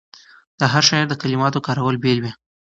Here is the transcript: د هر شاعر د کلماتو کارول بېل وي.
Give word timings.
د 0.59 0.61
هر 0.73 0.83
شاعر 0.89 1.05
د 1.09 1.13
کلماتو 1.21 1.63
کارول 1.67 1.95
بېل 2.03 2.17
وي. 2.21 2.31